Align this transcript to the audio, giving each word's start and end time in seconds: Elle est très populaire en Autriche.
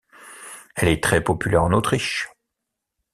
Elle 0.75 0.87
est 0.87 1.03
très 1.03 1.23
populaire 1.23 1.63
en 1.63 1.73
Autriche. 1.73 2.27